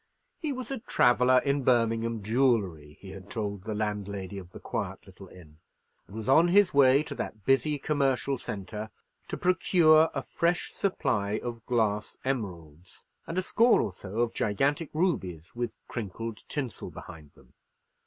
[0.39, 5.27] He was a traveller in Birmingham jewellery, he told the landlady of the quiet little
[5.27, 5.59] inn,
[6.07, 8.89] and was on his way to that busy commercial centre
[9.27, 14.89] to procure a fresh supply of glass emeralds, and a score or so of gigantic
[14.91, 17.53] rubies with crinkled tinsel behind them.